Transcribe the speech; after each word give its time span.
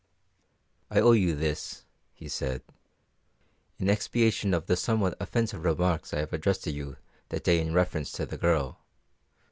"I 0.89 0.99
owe 0.99 1.11
you 1.11 1.35
this," 1.35 1.83
he 2.15 2.27
said, 2.27 2.63
"in 3.77 3.87
expiation 3.87 4.51
of 4.51 4.65
the 4.65 4.75
somewhat 4.75 5.15
offensive 5.19 5.63
remarks 5.63 6.11
I 6.11 6.21
addressed 6.21 6.63
to 6.63 6.71
you 6.71 6.95
that 7.29 7.43
day 7.43 7.61
in 7.61 7.71
reference 7.75 8.11
to 8.13 8.25
the 8.25 8.35
girl. 8.37 8.79